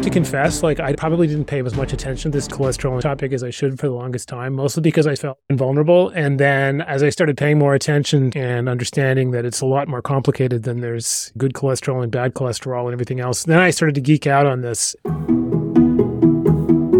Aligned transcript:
have 0.00 0.06
to 0.06 0.10
confess, 0.10 0.62
like 0.62 0.80
I 0.80 0.94
probably 0.94 1.26
didn't 1.26 1.44
pay 1.44 1.62
as 1.62 1.74
much 1.74 1.92
attention 1.92 2.32
to 2.32 2.38
this 2.38 2.48
cholesterol 2.48 3.02
topic 3.02 3.34
as 3.34 3.44
I 3.44 3.50
should 3.50 3.78
for 3.78 3.86
the 3.86 3.92
longest 3.92 4.30
time, 4.30 4.54
mostly 4.54 4.80
because 4.80 5.06
I 5.06 5.14
felt 5.14 5.38
invulnerable. 5.50 6.08
And 6.10 6.40
then 6.40 6.80
as 6.80 7.02
I 7.02 7.10
started 7.10 7.36
paying 7.36 7.58
more 7.58 7.74
attention 7.74 8.32
and 8.34 8.66
understanding 8.66 9.32
that 9.32 9.44
it's 9.44 9.60
a 9.60 9.66
lot 9.66 9.88
more 9.88 10.00
complicated 10.00 10.62
than 10.62 10.80
there's 10.80 11.32
good 11.36 11.52
cholesterol 11.52 12.02
and 12.02 12.10
bad 12.10 12.32
cholesterol 12.32 12.84
and 12.84 12.94
everything 12.94 13.20
else, 13.20 13.44
then 13.44 13.58
I 13.58 13.68
started 13.68 13.94
to 13.96 14.00
geek 14.00 14.26
out 14.26 14.46
on 14.46 14.62
this. 14.62 14.96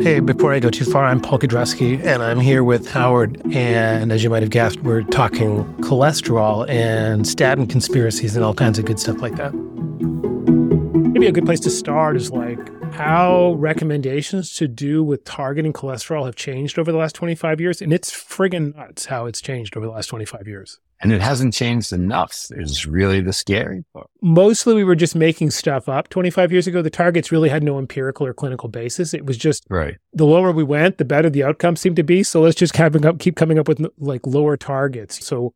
Hey, 0.04 0.20
before 0.20 0.52
I 0.52 0.60
go 0.60 0.68
too 0.68 0.84
far, 0.84 1.06
I'm 1.06 1.22
Paul 1.22 1.38
Kedrosky, 1.38 2.04
and 2.04 2.22
I'm 2.22 2.40
here 2.40 2.62
with 2.62 2.90
Howard. 2.90 3.40
And 3.54 4.12
as 4.12 4.22
you 4.22 4.28
might 4.28 4.42
have 4.42 4.50
guessed, 4.50 4.78
we're 4.80 5.04
talking 5.04 5.64
cholesterol 5.76 6.68
and 6.68 7.26
statin 7.26 7.66
conspiracies 7.66 8.36
and 8.36 8.44
all 8.44 8.54
kinds 8.54 8.78
of 8.78 8.84
good 8.84 9.00
stuff 9.00 9.22
like 9.22 9.36
that 9.36 9.54
maybe 11.20 11.28
a 11.28 11.32
good 11.32 11.44
place 11.44 11.60
to 11.60 11.68
start 11.68 12.16
is 12.16 12.30
like 12.30 12.58
how 13.00 13.52
recommendations 13.54 14.54
to 14.56 14.68
do 14.68 15.02
with 15.02 15.24
targeting 15.24 15.72
cholesterol 15.72 16.26
have 16.26 16.36
changed 16.36 16.78
over 16.78 16.92
the 16.92 16.98
last 16.98 17.14
25 17.14 17.60
years. 17.60 17.80
And 17.80 17.92
it's 17.92 18.10
friggin' 18.12 18.74
nuts 18.76 19.06
how 19.06 19.26
it's 19.26 19.40
changed 19.40 19.76
over 19.76 19.86
the 19.86 19.92
last 19.92 20.06
25 20.06 20.46
years. 20.46 20.78
And 21.02 21.12
it 21.12 21.22
hasn't 21.22 21.54
changed 21.54 21.94
enough 21.94 22.34
is 22.50 22.86
really 22.86 23.22
the 23.22 23.32
scary 23.32 23.84
part. 23.94 24.10
Mostly 24.20 24.74
we 24.74 24.84
were 24.84 24.94
just 24.94 25.16
making 25.16 25.50
stuff 25.50 25.88
up. 25.88 26.10
25 26.10 26.52
years 26.52 26.66
ago, 26.66 26.82
the 26.82 26.90
targets 26.90 27.32
really 27.32 27.48
had 27.48 27.62
no 27.62 27.78
empirical 27.78 28.26
or 28.26 28.34
clinical 28.34 28.68
basis. 28.68 29.14
It 29.14 29.24
was 29.24 29.38
just 29.38 29.64
right. 29.70 29.96
the 30.12 30.26
lower 30.26 30.52
we 30.52 30.62
went, 30.62 30.98
the 30.98 31.06
better 31.06 31.30
the 31.30 31.42
outcomes 31.42 31.80
seemed 31.80 31.96
to 31.96 32.02
be. 32.02 32.22
So 32.22 32.42
let's 32.42 32.54
just 32.54 32.74
keep, 32.74 33.04
up, 33.04 33.18
keep 33.18 33.36
coming 33.36 33.58
up 33.58 33.66
with 33.66 33.80
like 33.96 34.26
lower 34.26 34.58
targets. 34.58 35.24
So 35.24 35.54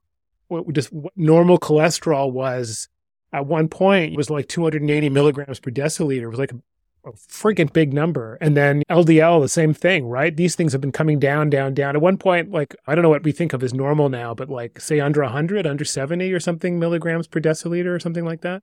what 0.48 0.72
just 0.72 0.92
what 0.92 1.12
normal 1.16 1.58
cholesterol 1.58 2.32
was 2.32 2.88
at 3.32 3.46
one 3.46 3.68
point 3.68 4.16
was 4.16 4.30
like 4.30 4.48
280 4.48 5.08
milligrams 5.10 5.60
per 5.60 5.70
deciliter. 5.70 6.22
It 6.22 6.28
was 6.28 6.38
like 6.38 6.52
a, 7.04 7.10
a 7.10 7.12
freaking 7.12 7.72
big 7.72 7.92
number. 7.92 8.36
And 8.40 8.56
then 8.56 8.82
LDL, 8.90 9.40
the 9.40 9.48
same 9.48 9.74
thing, 9.74 10.06
right? 10.06 10.36
These 10.36 10.54
things 10.54 10.72
have 10.72 10.80
been 10.80 10.92
coming 10.92 11.18
down, 11.18 11.50
down, 11.50 11.74
down. 11.74 11.96
At 11.96 12.02
one 12.02 12.18
point, 12.18 12.50
like, 12.50 12.74
I 12.86 12.94
don't 12.94 13.02
know 13.02 13.08
what 13.08 13.24
we 13.24 13.32
think 13.32 13.52
of 13.52 13.62
as 13.62 13.74
normal 13.74 14.08
now, 14.08 14.34
but 14.34 14.48
like, 14.48 14.80
say 14.80 15.00
under 15.00 15.22
100, 15.22 15.66
under 15.66 15.84
70 15.84 16.32
or 16.32 16.40
something 16.40 16.78
milligrams 16.78 17.26
per 17.26 17.40
deciliter 17.40 17.94
or 17.94 18.00
something 18.00 18.24
like 18.24 18.42
that. 18.42 18.62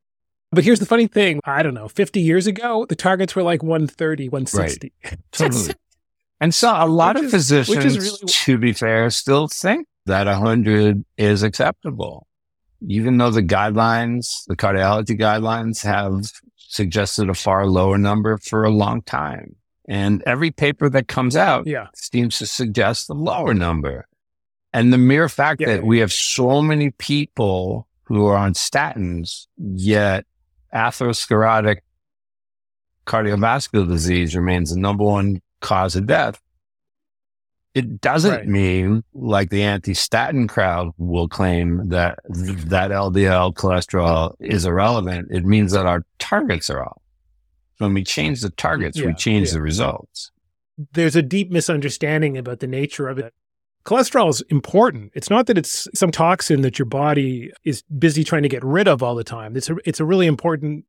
But 0.52 0.66
here's 0.66 0.80
the 0.80 0.86
funny 0.86 1.08
thing 1.08 1.39
I 1.45 1.64
don't 1.64 1.73
know, 1.73 1.88
50 1.88 2.19
years 2.19 2.47
ago, 2.47 2.86
the 2.88 2.95
targets 2.95 3.36
were 3.36 3.44
like 3.44 3.64
130, 3.64 4.30
160. 4.30 4.92
Right. 5.03 5.19
Totally. 5.31 5.73
and 6.42 6.53
so 6.53 6.73
a 6.75 6.88
lot 6.88 7.16
which 7.16 7.25
of 7.25 7.25
is, 7.28 7.31
physicians, 7.31 7.97
really... 7.97 8.28
to 8.28 8.58
be 8.58 8.73
fair, 8.73 9.09
still 9.09 9.47
think 9.47 9.88
that 10.06 10.28
100 10.28 11.06
is 11.17 11.44
acceptable 11.44 12.28
even 12.88 13.17
though 13.17 13.30
the 13.30 13.44
guidelines, 13.44 14.45
the 14.47 14.56
cardiology 14.56 15.19
guidelines 15.19 15.84
have 15.84 16.31
suggested 16.72 17.30
a 17.30 17.33
far 17.33 17.67
lower 17.67 17.97
number 17.97 18.38
for 18.38 18.64
a 18.64 18.69
long 18.69 19.02
time. 19.02 19.55
And 19.88 20.23
every 20.25 20.52
paper 20.52 20.89
that 20.89 21.09
comes 21.09 21.36
out 21.36 21.67
yeah. 21.67 21.88
seems 21.94 22.38
to 22.38 22.45
suggest 22.45 23.09
a 23.09 23.13
lower 23.13 23.53
number. 23.53 24.08
And 24.72 24.94
the 24.94 24.97
mere 24.97 25.28
fact 25.28 25.59
yeah, 25.59 25.67
that 25.67 25.83
we 25.83 26.00
have 26.00 26.13
so 26.13 26.61
many 26.61 26.91
people 26.91 27.88
who 28.03 28.25
are 28.25 28.38
on 28.38 28.53
statins, 28.53 29.47
yet 29.58 30.25
atherosclerotic 30.73 31.80
cardiovascular 33.06 33.88
disease 33.88 34.33
remains 34.33 34.73
the 34.73 34.80
number 34.80 35.03
one 35.03 35.41
cause 35.59 35.97
of 35.97 36.08
death 36.08 36.39
it 37.73 38.02
doesn't 38.02 38.31
right. 38.31 38.47
mean 38.47 39.03
like 39.13 39.50
the 39.50 39.63
anti-statin 39.63 40.47
crowd 40.47 40.91
will 40.97 41.28
claim 41.28 41.88
that 41.89 42.19
that 42.25 42.91
LDL 42.91 43.53
cholesterol 43.53 44.33
is 44.39 44.66
irrelevant. 44.66 45.30
It 45.31 45.45
means 45.45 45.72
that 45.72 45.85
our 45.85 46.03
targets 46.32 46.70
are 46.70 46.84
off. 46.84 47.02
When 47.78 47.94
we 47.94 48.04
change 48.04 48.42
the 48.42 48.50
targets, 48.50 48.98
yeah, 48.98 49.08
we 49.08 49.14
change 49.14 49.48
yeah. 49.48 49.56
the 49.56 49.62
results. 49.62 50.32
There's 50.94 51.16
a 51.16 51.22
deep 51.22 51.52
misunderstanding 51.52 52.38
about 52.38 52.59
the 52.59 52.68
nature 52.68 53.09
of 53.09 53.19
it. 53.19 53.34
Cholesterol 53.86 54.30
is 54.30 54.41
important. 54.50 55.12
It's 55.16 55.30
not 55.30 55.47
that 55.47 55.58
it's 55.58 55.88
some 55.94 56.12
toxin 56.12 56.62
that 56.62 56.80
your 56.80 56.86
body 56.86 57.52
is 57.64 57.84
busy 57.84 58.24
trying 58.24 58.44
to 58.44 58.50
get 58.50 58.64
rid 58.64 58.88
of 58.88 59.03
all 59.03 59.16
the 59.16 59.24
time. 59.24 59.58
It's 59.58 59.70
a, 59.70 59.75
it's 59.86 60.00
a 60.00 60.06
really 60.06 60.28
important 60.28 60.86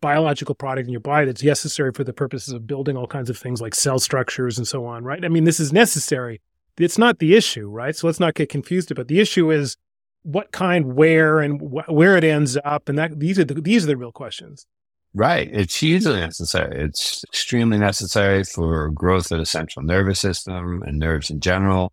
biological 0.00 0.54
product 0.54 0.86
in 0.86 0.92
your 0.92 1.00
body 1.00 1.26
that's 1.26 1.42
necessary 1.42 1.92
for 1.92 2.02
the 2.02 2.14
purposes 2.14 2.54
of 2.54 2.66
building 2.66 2.96
all 2.96 3.06
kinds 3.06 3.28
of 3.28 3.36
things 3.36 3.60
like 3.60 3.74
cell 3.74 3.98
structures 3.98 4.56
and 4.56 4.66
so 4.66 4.86
on, 4.86 5.04
right? 5.04 5.24
I 5.24 5.28
mean, 5.28 5.44
this 5.44 5.60
is 5.60 5.72
necessary. 5.72 6.40
It's 6.78 6.96
not 6.96 7.18
the 7.18 7.36
issue, 7.36 7.68
right? 7.68 7.94
So 7.94 8.06
let's 8.06 8.20
not 8.20 8.34
get 8.34 8.48
confused 8.48 8.90
about 8.90 9.02
it. 9.02 9.08
the 9.08 9.20
issue 9.20 9.50
is 9.50 9.76
what 10.22 10.52
kind, 10.52 10.94
where, 10.94 11.40
and 11.40 11.60
wh- 11.60 11.92
where 11.92 12.16
it 12.16 12.24
ends 12.24 12.56
up, 12.64 12.88
and 12.88 12.98
that 12.98 13.20
these 13.20 13.38
are 13.38 13.44
the 13.44 13.54
these 13.54 13.84
are 13.84 13.88
the 13.88 13.96
real 13.96 14.12
questions. 14.12 14.66
Right. 15.12 15.48
It's 15.52 15.76
hugely 15.76 16.14
necessary. 16.14 16.84
It's 16.84 17.24
extremely 17.24 17.78
necessary 17.78 18.44
for 18.44 18.90
growth 18.90 19.32
of 19.32 19.38
the 19.38 19.46
central 19.46 19.84
nervous 19.84 20.20
system 20.20 20.82
and 20.84 20.98
nerves 20.98 21.30
in 21.30 21.40
general. 21.40 21.92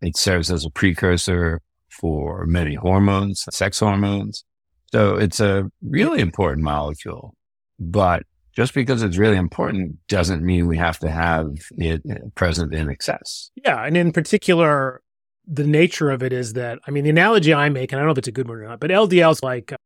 It 0.00 0.16
serves 0.16 0.50
as 0.50 0.64
a 0.64 0.70
precursor 0.70 1.60
for 1.88 2.46
many 2.46 2.74
hormones, 2.74 3.44
sex 3.50 3.80
hormones. 3.80 4.44
So 4.92 5.16
it's 5.16 5.40
a 5.40 5.70
really 5.82 6.20
important 6.20 6.62
molecule. 6.62 7.34
But 7.80 8.22
just 8.54 8.74
because 8.74 9.02
it's 9.02 9.16
really 9.16 9.36
important 9.36 9.96
doesn't 10.08 10.44
mean 10.44 10.66
we 10.66 10.76
have 10.76 10.98
to 11.00 11.10
have 11.10 11.50
it 11.72 12.02
present 12.34 12.72
in 12.74 12.90
excess. 12.90 13.50
Yeah. 13.56 13.84
And 13.84 13.96
in 13.96 14.12
particular, 14.12 15.02
the 15.46 15.66
nature 15.66 16.10
of 16.10 16.22
it 16.22 16.32
is 16.32 16.52
that, 16.52 16.78
I 16.86 16.90
mean, 16.90 17.04
the 17.04 17.10
analogy 17.10 17.52
I 17.52 17.68
make, 17.70 17.92
and 17.92 17.98
I 17.98 18.02
don't 18.02 18.08
know 18.08 18.12
if 18.12 18.18
it's 18.18 18.28
a 18.28 18.32
good 18.32 18.48
one 18.48 18.58
or 18.58 18.68
not, 18.68 18.78
but 18.78 18.90
LDL 18.90 19.32
is 19.32 19.42
like, 19.42 19.72
uh, 19.72 19.76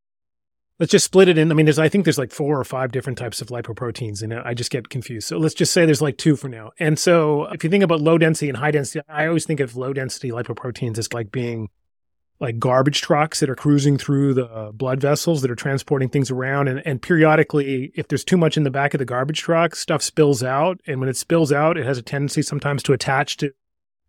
let's 0.79 0.91
just 0.91 1.05
split 1.05 1.27
it 1.27 1.37
in. 1.37 1.51
I 1.51 1.55
mean, 1.55 1.65
there's, 1.65 1.79
I 1.79 1.89
think 1.89 2.05
there's 2.05 2.17
like 2.17 2.31
four 2.31 2.59
or 2.59 2.63
five 2.63 2.91
different 2.91 3.17
types 3.17 3.41
of 3.41 3.47
lipoproteins, 3.47 4.21
and 4.21 4.33
I 4.33 4.53
just 4.53 4.71
get 4.71 4.89
confused. 4.89 5.27
So 5.27 5.37
let's 5.37 5.55
just 5.55 5.73
say 5.73 5.85
there's 5.85 6.01
like 6.01 6.17
two 6.17 6.35
for 6.35 6.49
now. 6.49 6.71
And 6.79 6.99
so 6.99 7.45
if 7.45 7.63
you 7.63 7.69
think 7.69 7.83
about 7.83 8.01
low 8.01 8.17
density 8.17 8.49
and 8.49 8.57
high 8.57 8.71
density, 8.71 9.01
I 9.09 9.27
always 9.27 9.45
think 9.45 9.59
of 9.59 9.75
low 9.75 9.93
density 9.93 10.29
lipoproteins 10.29 10.97
as 10.97 11.11
like 11.13 11.31
being 11.31 11.69
like 12.39 12.59
garbage 12.59 13.01
trucks 13.01 13.39
that 13.39 13.49
are 13.49 13.55
cruising 13.55 13.97
through 13.97 14.35
the 14.35 14.71
blood 14.71 15.01
vessels 15.01 15.41
that 15.41 15.49
are 15.49 15.55
transporting 15.55 16.09
things 16.09 16.29
around. 16.29 16.67
And, 16.67 16.85
and 16.85 17.01
periodically, 17.01 17.91
if 17.95 18.07
there's 18.07 18.23
too 18.23 18.37
much 18.37 18.57
in 18.57 18.63
the 18.63 18.69
back 18.69 18.93
of 18.93 18.99
the 18.99 19.05
garbage 19.05 19.41
truck, 19.41 19.75
stuff 19.75 20.03
spills 20.03 20.43
out. 20.43 20.79
And 20.85 20.99
when 20.99 21.09
it 21.09 21.17
spills 21.17 21.51
out, 21.51 21.77
it 21.77 21.85
has 21.85 21.97
a 21.97 22.03
tendency 22.03 22.43
sometimes 22.43 22.83
to 22.83 22.93
attach 22.93 23.37
to 23.37 23.53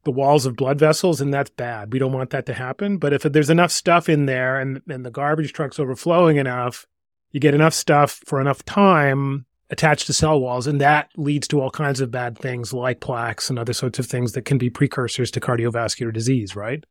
the 0.08 0.12
walls 0.12 0.46
of 0.46 0.56
blood 0.56 0.78
vessels, 0.78 1.20
and 1.20 1.34
that's 1.34 1.50
bad. 1.50 1.92
We 1.92 1.98
don't 1.98 2.14
want 2.14 2.30
that 2.30 2.46
to 2.46 2.54
happen. 2.54 2.96
But 2.96 3.12
if 3.12 3.24
there's 3.24 3.50
enough 3.50 3.70
stuff 3.70 4.08
in 4.08 4.24
there 4.24 4.58
and, 4.58 4.80
and 4.88 5.04
the 5.04 5.10
garbage 5.10 5.52
truck's 5.52 5.78
overflowing 5.78 6.38
enough, 6.38 6.86
you 7.30 7.40
get 7.40 7.52
enough 7.52 7.74
stuff 7.74 8.22
for 8.24 8.40
enough 8.40 8.64
time 8.64 9.44
attached 9.68 10.06
to 10.06 10.14
cell 10.14 10.40
walls, 10.40 10.66
and 10.66 10.80
that 10.80 11.10
leads 11.18 11.46
to 11.48 11.60
all 11.60 11.70
kinds 11.70 12.00
of 12.00 12.10
bad 12.10 12.38
things 12.38 12.72
like 12.72 13.00
plaques 13.00 13.50
and 13.50 13.58
other 13.58 13.74
sorts 13.74 13.98
of 13.98 14.06
things 14.06 14.32
that 14.32 14.46
can 14.46 14.56
be 14.56 14.70
precursors 14.70 15.30
to 15.30 15.40
cardiovascular 15.40 16.10
disease, 16.10 16.56
right? 16.56 16.84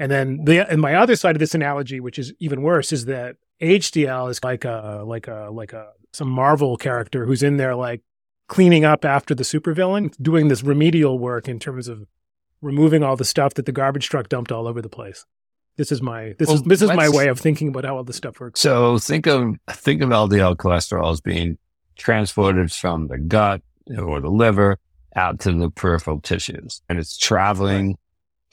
And 0.00 0.10
then 0.10 0.44
the 0.44 0.68
and 0.68 0.80
my 0.80 0.96
other 0.96 1.14
side 1.14 1.36
of 1.36 1.40
this 1.40 1.54
analogy, 1.54 2.00
which 2.00 2.18
is 2.18 2.32
even 2.40 2.62
worse, 2.62 2.92
is 2.92 3.04
that 3.04 3.36
HDL 3.62 4.32
is 4.32 4.42
like 4.42 4.64
a 4.64 5.04
like 5.06 5.28
a 5.28 5.48
like 5.52 5.72
a 5.72 5.90
some 6.12 6.28
Marvel 6.28 6.76
character 6.76 7.24
who's 7.24 7.44
in 7.44 7.56
there 7.56 7.76
like 7.76 8.02
cleaning 8.48 8.84
up 8.84 9.04
after 9.04 9.32
the 9.32 9.44
supervillain, 9.44 10.12
doing 10.20 10.48
this 10.48 10.64
remedial 10.64 11.20
work 11.20 11.48
in 11.48 11.60
terms 11.60 11.86
of 11.86 12.08
removing 12.64 13.02
all 13.02 13.16
the 13.16 13.24
stuff 13.24 13.54
that 13.54 13.66
the 13.66 13.72
garbage 13.72 14.08
truck 14.08 14.28
dumped 14.28 14.50
all 14.50 14.66
over 14.66 14.82
the 14.82 14.88
place. 14.88 15.24
This 15.76 15.90
is 15.90 16.00
my 16.00 16.34
this 16.38 16.48
well, 16.48 16.56
is 16.56 16.62
this 16.62 16.82
is 16.82 16.88
my 16.88 17.08
way 17.08 17.28
of 17.28 17.38
thinking 17.38 17.68
about 17.68 17.84
how 17.84 17.96
all 17.96 18.04
this 18.04 18.16
stuff 18.16 18.38
works. 18.40 18.60
So 18.60 18.98
think 18.98 19.26
of 19.26 19.56
think 19.70 20.02
of 20.02 20.08
LDL 20.08 20.56
cholesterol 20.56 21.12
as 21.12 21.20
being 21.20 21.58
transported 21.96 22.72
from 22.72 23.08
the 23.08 23.18
gut 23.18 23.60
or 23.98 24.20
the 24.20 24.30
liver 24.30 24.78
out 25.16 25.40
to 25.40 25.52
the 25.52 25.70
peripheral 25.70 26.20
tissues, 26.20 26.80
and 26.88 26.98
it's 26.98 27.16
traveling 27.16 27.96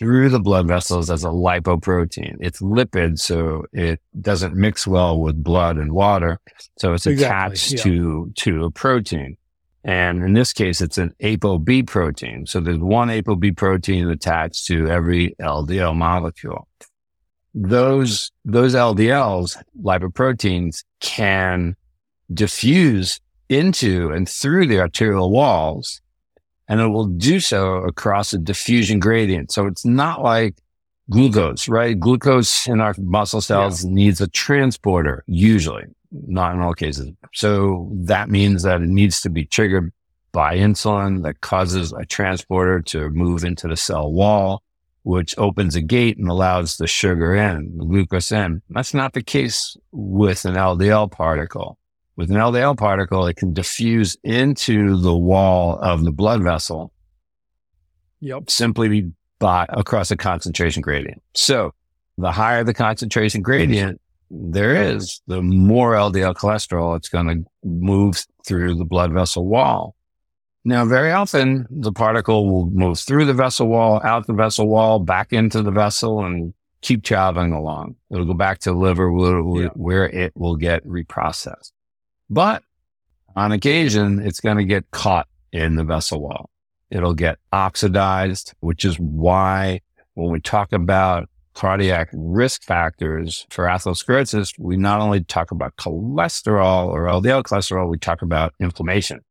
through 0.02 0.30
the 0.30 0.40
blood 0.40 0.68
vessels 0.68 1.12
as 1.12 1.24
a 1.24 1.28
lipoprotein. 1.28 2.36
It's 2.40 2.60
lipid, 2.60 3.20
so 3.20 3.66
it 3.72 4.02
doesn't 4.20 4.56
mix 4.56 4.88
well 4.88 5.20
with 5.20 5.44
blood 5.44 5.78
and 5.78 5.92
water. 5.92 6.40
So 6.80 6.94
it's 6.94 7.06
exactly, 7.06 7.53
attached 7.53 7.72
yeah. 7.74 7.84
to, 7.84 8.32
to 8.35 8.66
a 8.66 8.72
protein. 8.72 9.38
And 9.84 10.24
in 10.24 10.34
this 10.34 10.54
case, 10.54 10.82
it's 10.82 10.98
an 10.98 11.14
ApoB 11.22 11.88
protein. 11.88 12.46
So 12.46 12.60
there's 12.60 12.78
one 12.78 13.10
ApoB 13.10 13.58
protein 13.58 14.10
attached 14.10 14.68
to 14.68 14.88
every 14.88 15.36
LDL 15.42 15.96
molecule. 15.96 16.68
Those, 17.54 18.32
those 18.46 18.76
LDLs, 18.76 19.62
lipoproteins 19.82 20.84
can 21.00 21.76
diffuse 22.34 23.20
into 23.50 24.12
and 24.12 24.30
through 24.30 24.68
the 24.68 24.80
arterial 24.80 25.30
walls 25.30 26.00
and 26.72 26.80
it 26.80 26.88
will 26.88 27.08
do 27.08 27.42
so 27.42 27.78
across 27.78 28.32
a 28.32 28.38
diffusion 28.38 28.98
gradient. 28.98 29.52
So 29.52 29.66
it's 29.66 29.84
not 29.84 30.22
like 30.22 30.56
glucose, 31.10 31.68
right? 31.68 32.00
Glucose 32.00 32.66
in 32.66 32.80
our 32.80 32.96
muscle 32.98 33.42
cells 33.42 33.84
yeah. 33.84 33.92
needs 33.92 34.22
a 34.22 34.28
transporter, 34.30 35.26
usually, 35.28 35.84
not 36.11 36.53
in 36.53 36.61
all 36.61 36.73
cases. 36.73 37.11
So 37.34 37.90
that 37.93 38.29
means 38.29 38.63
that 38.63 38.81
it 38.81 38.90
needs 38.90 39.22
to 39.22 39.29
be 39.29 39.46
triggered 39.46 39.91
by 40.31 40.58
insulin 40.58 41.23
that 41.23 41.41
causes 41.41 41.93
a 41.93 42.05
transporter 42.05 42.81
to 42.81 43.09
move 43.09 43.43
into 43.43 43.67
the 43.67 43.78
cell 43.78 44.11
wall, 44.11 44.63
which 45.03 45.37
opens 45.37 45.75
a 45.75 45.81
gate 45.81 46.17
and 46.17 46.29
allows 46.29 46.78
the 46.78 46.87
sugar 46.87 47.35
in, 47.35 47.78
the 47.78 47.85
glucose 47.85 48.31
in. 48.31 48.61
That's 48.69 48.93
not 48.93 49.13
the 49.13 49.23
case 49.23 49.75
with 49.91 50.46
an 50.46 50.55
LDL 50.55 51.11
particle. 51.11 51.78
With 52.16 52.29
an 52.29 52.37
LDL 52.37 52.78
particle, 52.78 53.25
it 53.28 53.37
can 53.37 53.53
diffuse 53.53 54.17
into 54.23 54.97
the 54.97 55.16
wall 55.16 55.79
of 55.79 56.03
the 56.03 56.11
blood 56.11 56.43
vessel. 56.43 56.91
Yep. 58.19 58.49
Simply 58.49 59.11
by 59.40 59.66
across 59.69 60.11
a 60.11 60.17
concentration 60.17 60.81
gradient. 60.81 61.22
So 61.35 61.73
the 62.17 62.31
higher 62.31 62.63
the 62.63 62.73
concentration 62.73 63.41
gradient 63.41 64.01
there 64.32 64.76
is, 64.76 65.22
the 65.28 65.42
more 65.42 65.94
LDL 65.94 66.36
cholesterol 66.36 66.96
it's 66.96 67.10
going 67.10 67.28
to 67.28 67.44
move 67.64 68.26
through 68.46 68.76
the 68.76 68.86
blood 68.86 69.12
vessel 69.12 69.46
wall. 69.46 69.96
Now, 70.64 70.86
very 70.86 71.12
often 71.12 71.68
the 71.70 71.92
particle 71.92 72.50
will 72.50 72.68
move 72.68 73.00
through 73.00 73.26
the 73.26 73.34
vessel 73.34 73.68
wall, 73.68 74.00
out 74.04 74.28
the 74.28 74.34
vessel 74.34 74.68
wall, 74.68 75.00
back 75.00 75.34
into 75.34 75.62
the 75.62 75.72
vessel 75.72 76.24
and 76.24 76.54
keep 76.82 77.04
traveling 77.04 77.52
along. 77.52 77.96
It'll 78.10 78.26
go 78.26 78.34
back 78.34 78.60
to 78.60 78.72
the 78.72 78.78
liver 78.78 79.12
where, 79.12 79.64
yeah. 79.64 79.70
where 79.74 80.06
it 80.06 80.34
will 80.36 80.56
get 80.56 80.86
reprocessed. 80.86 81.72
But 82.30 82.64
on 83.36 83.52
occasion, 83.52 84.20
it's 84.26 84.40
going 84.40 84.58
to 84.58 84.64
get 84.64 84.90
caught 84.92 85.28
in 85.52 85.76
the 85.76 85.84
vessel 85.84 86.22
wall. 86.22 86.50
It'll 86.90 87.16
get 87.16 87.40
oxidized, 87.52 88.54
which 88.60 88.86
is 88.86 89.00
why 89.00 89.82
when 90.14 90.32
we 90.32 90.40
talk 90.40 90.74
about 90.74 91.30
cardiac 91.53 92.09
risk 92.14 92.64
factors 92.64 93.46
for 93.50 93.66
atherosclerosis, 93.66 94.53
we 94.58 94.78
not 94.78 95.02
only 95.02 95.24
talk 95.24 95.52
about 95.52 95.76
cholesterol 95.76 96.88
or 96.88 97.06
LDL 97.06 97.44
cholesterol, 97.44 97.90
we 97.90 97.98
talk 97.98 98.22
about 98.22 98.53
inflammation. 98.59 99.22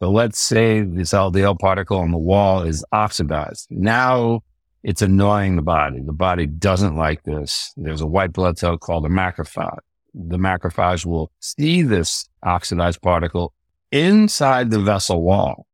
But 0.00 0.10
let's 0.10 0.38
say 0.38 0.82
this 0.82 1.12
LDL 1.12 1.58
particle 1.58 1.98
on 1.98 2.10
the 2.10 2.18
wall 2.18 2.62
is 2.62 2.84
oxidized. 2.92 3.68
Now 3.70 4.40
it's 4.82 5.02
annoying 5.02 5.56
the 5.56 5.62
body. 5.62 6.00
The 6.00 6.12
body 6.12 6.46
doesn't 6.46 6.96
like 6.96 7.22
this. 7.22 7.72
There's 7.76 8.00
a 8.00 8.06
white 8.06 8.32
blood 8.32 8.58
cell 8.58 8.78
called 8.78 9.06
a 9.06 9.08
macrophage 9.08 9.78
the 10.14 10.38
macrophage 10.38 11.06
will 11.06 11.30
see 11.40 11.82
this 11.82 12.28
oxidized 12.42 13.00
particle 13.00 13.54
inside 13.90 14.70
the 14.70 14.80
vessel 14.80 15.22
wall 15.22 15.66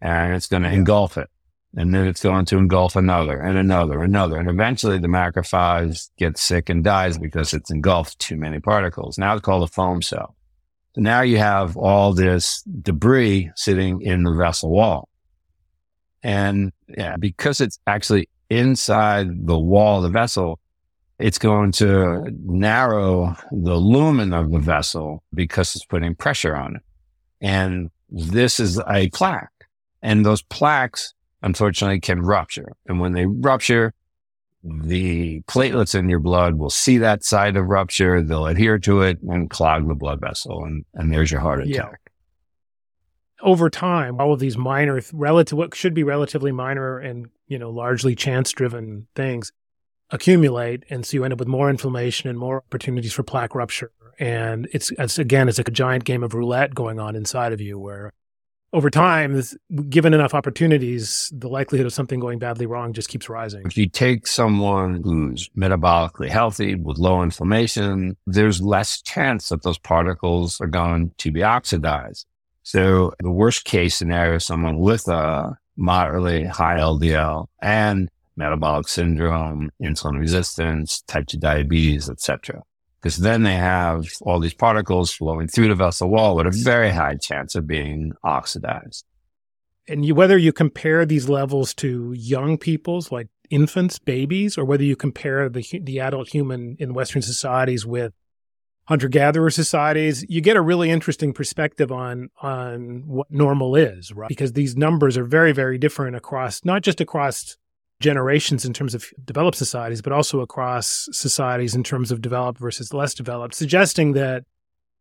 and 0.00 0.34
it's 0.34 0.46
going 0.46 0.62
to 0.62 0.70
engulf 0.70 1.18
it. 1.18 1.28
And 1.76 1.94
then 1.94 2.06
it's 2.06 2.22
going 2.22 2.46
to 2.46 2.58
engulf 2.58 2.96
another 2.96 3.38
and 3.38 3.56
another, 3.56 4.02
another. 4.02 4.38
And 4.38 4.50
eventually 4.50 4.98
the 4.98 5.06
macrophage 5.06 6.10
gets 6.18 6.42
sick 6.42 6.68
and 6.68 6.82
dies 6.82 7.16
because 7.16 7.54
it's 7.54 7.70
engulfed 7.70 8.18
too 8.18 8.36
many 8.36 8.58
particles. 8.58 9.18
Now 9.18 9.34
it's 9.34 9.44
called 9.44 9.62
a 9.62 9.72
foam 9.72 10.02
cell. 10.02 10.34
So 10.94 11.00
now 11.00 11.20
you 11.20 11.38
have 11.38 11.76
all 11.76 12.12
this 12.12 12.62
debris 12.62 13.52
sitting 13.54 14.02
in 14.02 14.24
the 14.24 14.34
vessel 14.34 14.70
wall. 14.70 15.08
And 16.24 16.72
yeah, 16.88 17.16
because 17.16 17.60
it's 17.60 17.78
actually 17.86 18.28
inside 18.50 19.46
the 19.46 19.58
wall 19.58 19.98
of 19.98 20.02
the 20.02 20.08
vessel, 20.08 20.58
it's 21.20 21.38
going 21.38 21.70
to 21.72 22.26
narrow 22.44 23.36
the 23.52 23.76
lumen 23.76 24.32
of 24.32 24.50
the 24.50 24.58
vessel 24.58 25.22
because 25.32 25.76
it's 25.76 25.84
putting 25.84 26.14
pressure 26.16 26.56
on 26.56 26.76
it. 26.76 26.82
And 27.40 27.90
this 28.08 28.58
is 28.58 28.80
a 28.88 29.08
plaque. 29.10 29.50
And 30.02 30.26
those 30.26 30.42
plaques, 30.42 31.14
unfortunately, 31.42 32.00
can 32.00 32.20
rupture. 32.20 32.72
And 32.86 33.00
when 33.00 33.12
they 33.12 33.26
rupture, 33.26 33.94
the 34.62 35.40
platelets 35.42 35.94
in 35.94 36.08
your 36.08 36.18
blood 36.18 36.54
will 36.54 36.70
see 36.70 36.98
that 36.98 37.24
side 37.24 37.56
of 37.56 37.66
rupture. 37.66 38.22
They'll 38.22 38.46
adhere 38.46 38.78
to 38.80 39.02
it 39.02 39.20
and 39.22 39.48
clog 39.48 39.88
the 39.88 39.94
blood 39.94 40.20
vessel. 40.20 40.64
And, 40.64 40.84
and 40.94 41.12
there's 41.12 41.30
your 41.30 41.40
heart 41.40 41.62
attack. 41.62 41.74
Yeah. 41.74 41.96
Over 43.42 43.70
time, 43.70 44.20
all 44.20 44.34
of 44.34 44.40
these 44.40 44.58
minor, 44.58 45.00
relative, 45.14 45.56
what 45.56 45.74
should 45.74 45.94
be 45.94 46.04
relatively 46.04 46.52
minor 46.52 46.98
and, 46.98 47.30
you 47.46 47.58
know, 47.58 47.70
largely 47.70 48.14
chance 48.14 48.52
driven 48.52 49.06
things 49.14 49.50
accumulate. 50.10 50.84
And 50.90 51.06
so 51.06 51.16
you 51.16 51.24
end 51.24 51.32
up 51.32 51.38
with 51.38 51.48
more 51.48 51.70
inflammation 51.70 52.28
and 52.28 52.38
more 52.38 52.58
opportunities 52.58 53.14
for 53.14 53.22
plaque 53.22 53.54
rupture. 53.54 53.92
And 54.18 54.68
it's, 54.72 54.90
it's 54.98 55.18
again, 55.18 55.48
it's 55.48 55.56
like 55.56 55.68
a 55.68 55.72
giant 55.72 56.04
game 56.04 56.22
of 56.22 56.34
roulette 56.34 56.74
going 56.74 57.00
on 57.00 57.16
inside 57.16 57.54
of 57.54 57.62
you 57.62 57.78
where 57.78 58.12
over 58.72 58.90
time, 58.90 59.40
given 59.88 60.14
enough 60.14 60.34
opportunities, 60.34 61.30
the 61.34 61.48
likelihood 61.48 61.86
of 61.86 61.92
something 61.92 62.20
going 62.20 62.38
badly 62.38 62.66
wrong 62.66 62.92
just 62.92 63.08
keeps 63.08 63.28
rising. 63.28 63.62
If 63.66 63.76
you 63.76 63.88
take 63.88 64.26
someone 64.26 65.02
who's 65.02 65.48
metabolically 65.56 66.28
healthy 66.28 66.76
with 66.76 66.98
low 66.98 67.22
inflammation, 67.22 68.16
there's 68.26 68.62
less 68.62 69.02
chance 69.02 69.48
that 69.48 69.62
those 69.62 69.78
particles 69.78 70.60
are 70.60 70.68
going 70.68 71.12
to 71.18 71.32
be 71.32 71.42
oxidized. 71.42 72.26
So 72.62 73.12
the 73.20 73.30
worst 73.30 73.64
case 73.64 73.96
scenario, 73.96 74.36
is 74.36 74.44
someone 74.44 74.78
with 74.78 75.08
a 75.08 75.58
moderately 75.76 76.44
high 76.44 76.78
LDL 76.78 77.46
and 77.60 78.08
metabolic 78.36 78.86
syndrome, 78.86 79.70
insulin 79.82 80.18
resistance, 80.18 81.02
type 81.02 81.26
2 81.26 81.38
diabetes, 81.38 82.08
etc. 82.08 82.62
Because 83.00 83.16
then 83.16 83.42
they 83.42 83.54
have 83.54 84.06
all 84.20 84.40
these 84.40 84.54
particles 84.54 85.10
flowing 85.12 85.48
through 85.48 85.68
the 85.68 85.74
vessel 85.74 86.10
wall 86.10 86.36
with 86.36 86.46
a 86.46 86.50
very 86.50 86.90
high 86.90 87.16
chance 87.16 87.54
of 87.54 87.66
being 87.66 88.12
oxidized. 88.22 89.06
And 89.88 90.04
you, 90.04 90.14
whether 90.14 90.36
you 90.36 90.52
compare 90.52 91.06
these 91.06 91.28
levels 91.28 91.72
to 91.74 92.12
young 92.12 92.58
people's, 92.58 93.10
like 93.10 93.28
infants, 93.48 93.98
babies, 93.98 94.56
or 94.56 94.64
whether 94.64 94.84
you 94.84 94.96
compare 94.96 95.48
the 95.48 95.64
the 95.82 96.00
adult 96.00 96.28
human 96.28 96.76
in 96.78 96.94
Western 96.94 97.22
societies 97.22 97.84
with 97.86 98.12
hunter 98.84 99.08
gatherer 99.08 99.50
societies, 99.50 100.24
you 100.28 100.40
get 100.40 100.56
a 100.56 100.60
really 100.60 100.90
interesting 100.90 101.32
perspective 101.32 101.92
on 101.92 102.28
on 102.42 103.04
what 103.06 103.30
normal 103.30 103.76
is, 103.76 104.12
right? 104.12 104.28
Because 104.28 104.52
these 104.52 104.76
numbers 104.76 105.16
are 105.16 105.24
very, 105.24 105.52
very 105.52 105.78
different 105.78 106.16
across 106.16 106.64
not 106.64 106.82
just 106.82 107.00
across 107.00 107.56
generations 108.00 108.64
in 108.64 108.72
terms 108.72 108.94
of 108.94 109.06
developed 109.24 109.56
societies, 109.56 110.02
but 110.02 110.12
also 110.12 110.40
across 110.40 111.08
societies 111.12 111.74
in 111.74 111.84
terms 111.84 112.10
of 112.10 112.20
developed 112.20 112.58
versus 112.58 112.92
less 112.92 113.14
developed, 113.14 113.54
suggesting 113.54 114.12
that 114.12 114.44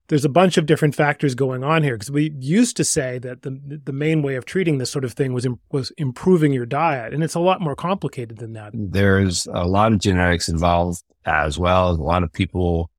there's 0.09 0.25
a 0.25 0.29
bunch 0.29 0.57
of 0.57 0.65
different 0.65 0.95
factors 0.95 1.35
going 1.35 1.63
on 1.63 1.83
here. 1.83 1.95
Because 1.95 2.11
we 2.11 2.31
used 2.39 2.75
to 2.77 2.83
say 2.83 3.19
that 3.19 3.43
the 3.43 3.81
the 3.83 3.93
main 3.93 4.21
way 4.21 4.35
of 4.35 4.45
treating 4.45 4.77
this 4.77 4.91
sort 4.91 5.05
of 5.05 5.13
thing 5.13 5.33
was 5.33 5.47
was 5.71 5.91
improving 5.97 6.51
your 6.51 6.65
diet, 6.65 7.13
and 7.13 7.23
it's 7.23 7.35
a 7.35 7.39
lot 7.39 7.61
more 7.61 7.75
complicated 7.75 8.37
than 8.37 8.53
that. 8.53 8.71
There's 8.73 9.47
a 9.53 9.65
lot 9.65 9.93
of 9.93 9.99
genetics 9.99 10.49
involved 10.49 11.03
as 11.25 11.57
well. 11.57 11.91
A 11.91 11.93
lot 11.93 12.23
of 12.23 12.33
people 12.33 12.89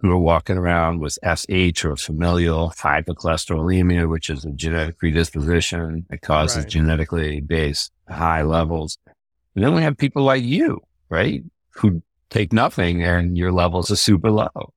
who 0.00 0.12
are 0.12 0.18
walking 0.18 0.56
around 0.56 1.00
with 1.00 1.18
FH 1.24 1.84
or 1.84 1.96
familial 1.96 2.70
hypercholesterolemia, 2.76 4.08
which 4.08 4.30
is 4.30 4.44
a 4.44 4.50
genetic 4.52 4.96
predisposition 4.98 6.06
that 6.08 6.20
causes 6.22 6.58
right. 6.58 6.68
genetically 6.68 7.40
based 7.40 7.90
high 8.08 8.42
levels. 8.42 8.96
And 9.54 9.64
then 9.64 9.74
we 9.74 9.82
have 9.82 9.96
people 9.96 10.22
like 10.22 10.42
you, 10.42 10.80
right? 11.08 11.42
Who 11.74 12.02
take 12.30 12.52
nothing 12.52 13.02
and 13.02 13.36
your 13.36 13.52
levels 13.52 13.90
are 13.90 13.96
super 13.96 14.30
low. 14.30 14.72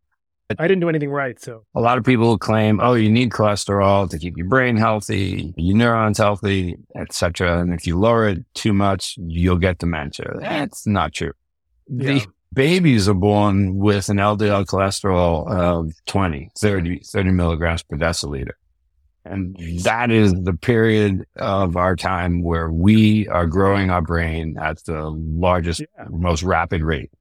I 0.59 0.67
didn't 0.67 0.81
do 0.81 0.89
anything 0.89 1.11
right. 1.11 1.39
So 1.39 1.63
a 1.75 1.79
lot 1.79 1.97
of 1.97 2.03
people 2.03 2.37
claim, 2.37 2.79
oh, 2.81 2.93
you 2.93 3.09
need 3.09 3.29
cholesterol 3.29 4.09
to 4.09 4.19
keep 4.19 4.35
your 4.35 4.47
brain 4.47 4.75
healthy, 4.75 5.53
your 5.55 5.77
neurons 5.77 6.17
healthy, 6.17 6.77
etc. 6.95 7.61
And 7.61 7.73
if 7.73 7.87
you 7.87 7.97
lower 7.97 8.27
it 8.27 8.43
too 8.53 8.73
much, 8.73 9.15
you'll 9.17 9.57
get 9.57 9.77
dementia. 9.77 10.33
That's 10.39 10.85
not 10.85 11.13
true. 11.13 11.31
Yeah. 11.87 12.13
The 12.13 12.25
babies 12.53 13.07
are 13.07 13.13
born 13.13 13.77
with 13.77 14.09
an 14.09 14.17
LDL 14.17 14.65
cholesterol 14.65 15.49
of 15.49 15.93
20, 16.07 16.51
30, 16.59 16.99
30 16.99 17.31
milligrams 17.31 17.83
per 17.83 17.95
deciliter. 17.95 18.51
And 19.23 19.55
that 19.83 20.09
is 20.09 20.33
the 20.33 20.53
period 20.53 21.25
of 21.35 21.77
our 21.77 21.95
time 21.95 22.41
where 22.41 22.71
we 22.71 23.27
are 23.27 23.45
growing 23.45 23.91
our 23.91 24.01
brain 24.01 24.57
at 24.59 24.83
the 24.85 25.09
largest, 25.09 25.81
yeah. 25.81 26.05
most 26.09 26.41
rapid 26.41 26.81
rate. 26.81 27.11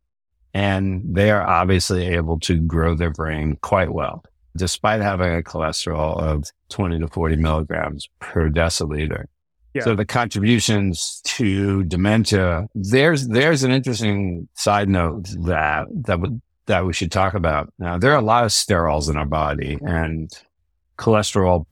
And 0.55 1.03
they 1.05 1.31
are 1.31 1.47
obviously 1.47 2.07
able 2.07 2.41
to 2.41 2.59
grow 2.59 2.95
their 2.95 3.11
brain 3.11 3.57
quite 3.61 3.93
well, 3.93 4.25
despite 4.57 5.01
having 5.03 5.35
a 5.35 5.43
cholesterol 5.43 6.19
of 6.21 6.45
20 6.71 7.01
to 7.01 7.09
40 7.09 7.37
milligrams 7.37 8.09
per 8.19 8.49
deciliter. 8.49 9.27
Yeah. 9.75 9.85
So 9.85 9.95
the 9.95 10.07
contributions 10.07 11.21
to 11.25 11.85
dementia, 11.85 12.67
there's, 12.75 13.29
there's 13.29 13.63
an 13.63 13.71
interesting 13.71 14.49
side 14.55 14.89
note 14.89 15.29
that, 15.45 15.87
that 16.07 16.19
would, 16.21 16.41
that 16.67 16.85
we 16.85 16.93
should 16.93 17.13
talk 17.13 17.35
about. 17.35 17.73
Now, 17.79 17.99
there 17.99 18.13
are 18.13 18.19
a 18.19 18.25
lot 18.25 18.45
of 18.45 18.51
sterols 18.51 19.09
in 19.09 19.17
our 19.17 19.27
body 19.27 19.79
and 19.83 20.29
cholesterol 20.99 21.67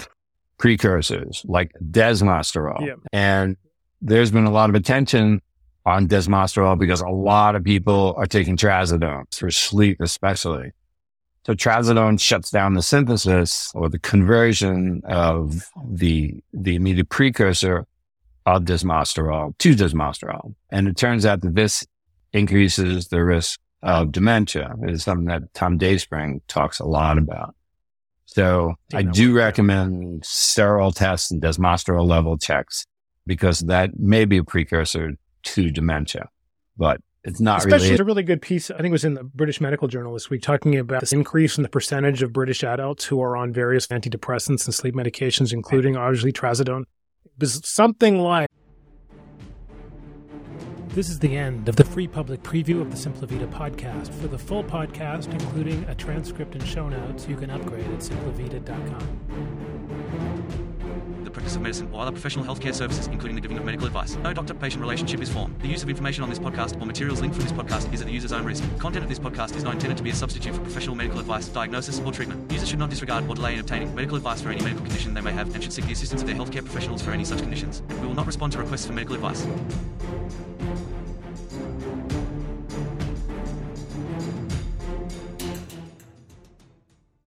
precursors 0.59 1.43
like 1.47 1.73
desmosterol. 1.83 2.85
Yep. 2.85 2.99
And 3.13 3.57
there's 4.01 4.31
been 4.31 4.45
a 4.45 4.51
lot 4.51 4.69
of 4.69 4.77
attention 4.77 5.41
on 5.87 6.07
desmosterol 6.07 6.79
because 6.79 7.01
a 7.01 7.09
lot 7.09 7.57
of 7.57 7.65
people 7.65 8.15
are 8.17 8.27
taking 8.27 8.57
trazodone 8.57 9.25
for 9.35 9.51
sleep, 9.51 9.99
especially. 10.01 10.73
So 11.47 11.55
trazodone 11.55 12.21
shuts 12.21 12.51
down 12.51 12.75
the 12.75 12.83
synthesis 12.83 13.73
or 13.75 13.89
the 13.89 13.99
conversion 13.99 15.01
of 15.05 15.71
the, 15.83 16.43
the 16.53 16.75
immediate 16.75 17.09
precursor 17.09 17.87
of 18.45 18.65
desmosterol 18.65 19.57
to 19.59 19.75
desmosterol. 19.75 20.55
And 20.71 20.89
it 20.89 20.97
turns 20.97 21.25
out 21.25 21.41
that 21.41 21.55
this 21.55 21.87
increases 22.33 23.09
the 23.09 23.25
risk 23.25 23.61
of 23.83 24.13
dementia. 24.13 24.75
It 24.83 24.91
is 24.91 25.05
something 25.05 25.27
that 25.27 25.55
Tom 25.55 25.79
Dayspring 25.79 26.43
talks 26.49 26.81
a 26.81 26.85
lot 26.85 27.17
about. 27.17 27.55
So 28.31 28.75
I 28.93 29.03
do 29.03 29.33
recommend 29.33 30.23
sterol 30.23 30.95
tests 30.95 31.31
and 31.31 31.41
desmosterol 31.41 32.07
level 32.07 32.37
checks 32.37 32.85
because 33.27 33.61
that 33.61 33.99
may 33.99 34.27
be 34.27 34.37
a 34.37 34.45
precursor 34.45 35.13
to 35.45 35.71
dementia. 35.71 36.29
But 36.77 37.01
it's 37.25 37.41
not 37.41 37.59
Especially 37.59 37.77
really. 37.77 37.89
there's 37.89 38.01
a 38.01 38.05
really 38.05 38.23
good 38.23 38.43
piece, 38.43 38.71
I 38.71 38.77
think 38.77 38.89
it 38.89 38.93
was 38.93 39.05
in 39.05 39.15
the 39.15 39.25
British 39.25 39.63
Medical 39.63 39.89
Journal 39.89 40.13
this 40.13 40.29
week, 40.29 40.43
talking 40.43 40.77
about 40.77 41.01
this 41.01 41.15
increase 41.15 41.57
in 41.57 41.63
the 41.63 41.71
percentage 41.71 42.23
of 42.23 42.35
British 42.35 42.63
adults 42.63 43.07
who 43.07 43.23
are 43.23 43.35
on 43.35 43.51
various 43.51 43.87
antidepressants 43.87 44.67
and 44.67 44.75
sleep 44.75 44.95
medications, 44.95 45.51
including 45.51 45.97
obviously 45.97 46.31
trazodone. 46.31 46.83
It 47.25 47.33
was 47.41 47.67
something 47.67 48.21
like 48.21 48.49
this 50.99 51.11
is 51.11 51.21
the 51.21 51.37
end 51.37 51.69
of 51.69 51.77
the 51.77 51.85
free 51.85 52.09
public 52.09 52.43
preview 52.43 52.81
of 52.81 52.91
the 52.91 52.97
Simplavida 52.97 53.49
podcast. 53.53 54.13
For 54.15 54.27
the 54.27 54.37
full 54.37 54.65
podcast, 54.65 55.33
including 55.33 55.85
a 55.85 55.95
transcript 55.95 56.57
and 56.57 56.67
show 56.67 56.89
notes, 56.89 57.29
you 57.29 57.37
can 57.37 57.51
upgrade 57.51 57.87
at 57.87 58.01
simplavida.com. 58.01 58.99
the 61.23 61.31
practice 61.31 61.55
of 61.55 61.63
medicine 61.63 61.89
or 61.93 62.01
other 62.01 62.11
professional 62.11 62.45
healthcare 62.45 62.75
services, 62.75 63.07
including 63.07 63.37
the 63.37 63.41
giving 63.41 63.57
of 63.57 63.65
medical 63.65 63.87
advice. 63.87 64.17
No 64.17 64.33
doctor-patient 64.33 64.81
relationship 64.81 65.21
is 65.21 65.29
formed. 65.29 65.57
The 65.61 65.69
use 65.69 65.85
of 65.85 65.89
information 65.89 66.25
on 66.25 66.31
this 66.31 66.41
podcast 66.41 66.83
or 66.83 66.85
materials 66.85 67.21
linked 67.21 67.37
from 67.37 67.45
this 67.45 67.53
podcast 67.53 67.95
is 67.95 68.01
at 68.01 68.09
the 68.09 68.13
user's 68.13 68.33
own 68.33 68.45
risk. 68.45 68.65
Content 68.81 69.05
of 69.05 69.09
this 69.09 69.21
podcast 69.21 69.55
is 69.55 69.63
not 69.63 69.75
intended 69.75 69.99
to 69.99 70.03
be 70.03 70.11
a 70.11 70.15
substitute 70.17 70.53
for 70.53 70.63
professional 70.63 70.97
medical 70.97 71.21
advice, 71.21 71.47
diagnosis, 71.47 72.01
or 72.01 72.11
treatment. 72.11 72.51
Users 72.51 72.71
should 72.71 72.81
not 72.81 72.91
disregard 72.91 73.29
or 73.29 73.37
delay 73.37 73.55
in 73.55 73.61
obtaining 73.61 73.95
medical 73.95 74.17
advice 74.17 74.43
for 74.43 74.51
any 74.51 74.63
medical 74.63 74.83
condition 74.83 75.15
they 75.15 75.21
may 75.21 75.31
have 75.31 75.55
and 75.55 75.63
should 75.63 75.73
seek 75.73 75.87
the 75.87 75.93
assistance 75.93 76.23
of 76.23 76.27
their 76.27 76.35
healthcare 76.37 76.65
professionals 76.65 77.03
for 77.03 77.13
any 77.13 77.25
such 77.25 77.39
conditions. 77.39 77.85
We 78.01 78.09
will 78.09 78.15
not 78.15 78.27
respond 78.27 78.51
to 78.55 78.59
requests 78.59 78.87
for 78.87 78.95
medical 78.95 79.15
advice. 79.15 79.47